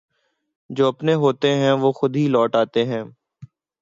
[0.69, 3.03] جواپنے ہوتے ہیں وہ خودہی لوٹ آتے ہیں